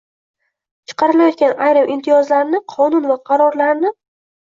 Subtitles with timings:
[0.91, 3.99] chiqarilayotgan ayrim imtiyozlarini, qonun va qarorlarini